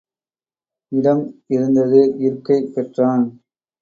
இடம் 0.91 1.21
இருந்தது 1.47 2.01
இருக்கை 2.19 2.59
பெற்றான். 2.75 3.25